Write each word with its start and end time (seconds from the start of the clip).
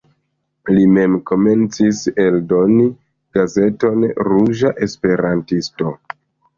Li 0.69 0.85
mem 0.93 1.17
komencis 1.31 2.01
eldoni 2.25 2.89
gazeton 3.41 4.09
"Ruĝa 4.33 4.77
Esperantisto". 4.89 5.99